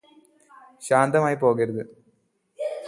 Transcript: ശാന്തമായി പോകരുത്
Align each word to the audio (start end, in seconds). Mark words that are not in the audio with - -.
ശാന്തമായി 0.81 1.35
പോകരുത് 1.35 1.83